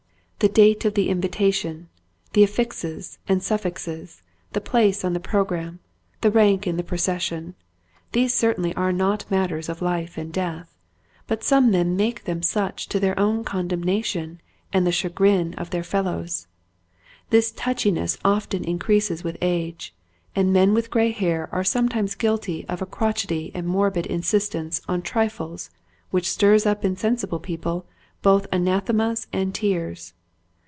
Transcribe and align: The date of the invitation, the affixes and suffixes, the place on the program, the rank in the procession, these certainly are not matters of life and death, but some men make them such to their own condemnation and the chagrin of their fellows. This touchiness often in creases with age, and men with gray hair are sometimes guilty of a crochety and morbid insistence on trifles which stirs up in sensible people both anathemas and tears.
The 0.43 0.49
date 0.49 0.85
of 0.85 0.95
the 0.95 1.09
invitation, 1.09 1.87
the 2.33 2.43
affixes 2.43 3.19
and 3.27 3.43
suffixes, 3.43 4.23
the 4.53 4.59
place 4.59 5.05
on 5.05 5.13
the 5.13 5.19
program, 5.19 5.77
the 6.21 6.31
rank 6.31 6.65
in 6.65 6.77
the 6.77 6.83
procession, 6.83 7.53
these 8.13 8.33
certainly 8.33 8.73
are 8.75 8.91
not 8.91 9.29
matters 9.29 9.69
of 9.69 9.83
life 9.83 10.17
and 10.17 10.33
death, 10.33 10.75
but 11.27 11.43
some 11.43 11.69
men 11.69 11.95
make 11.95 12.23
them 12.23 12.41
such 12.41 12.89
to 12.89 12.99
their 12.99 13.19
own 13.19 13.43
condemnation 13.43 14.41
and 14.73 14.87
the 14.87 14.91
chagrin 14.91 15.53
of 15.59 15.69
their 15.69 15.83
fellows. 15.83 16.47
This 17.29 17.51
touchiness 17.55 18.17
often 18.25 18.63
in 18.63 18.79
creases 18.79 19.23
with 19.23 19.37
age, 19.43 19.93
and 20.35 20.51
men 20.51 20.73
with 20.73 20.89
gray 20.89 21.11
hair 21.11 21.49
are 21.51 21.63
sometimes 21.63 22.15
guilty 22.15 22.65
of 22.67 22.81
a 22.81 22.87
crochety 22.87 23.51
and 23.53 23.67
morbid 23.67 24.07
insistence 24.07 24.81
on 24.89 25.03
trifles 25.03 25.69
which 26.09 26.27
stirs 26.31 26.65
up 26.65 26.83
in 26.83 26.95
sensible 26.97 27.39
people 27.39 27.85
both 28.23 28.47
anathemas 28.51 29.27
and 29.31 29.53
tears. 29.53 30.13